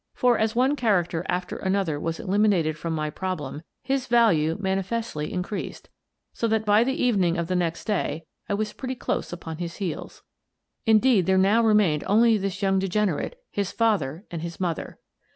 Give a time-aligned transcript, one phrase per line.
[0.15, 5.89] For, as one character after another was eliminated from my problem, his value manifestly increased,
[6.33, 9.75] so that by the evening of the next day I was pretty close upon his
[9.75, 10.23] heels.
[10.87, 14.97] Indeed, there now remained only this young degenerate, his father, and his mother.